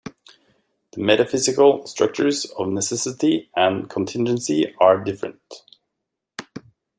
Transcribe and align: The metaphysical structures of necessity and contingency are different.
The 0.93 0.99
metaphysical 1.03 1.85
structures 1.85 2.45
of 2.57 2.69
necessity 2.69 3.51
and 3.55 3.87
contingency 3.87 4.73
are 4.79 4.97
different. 5.03 5.39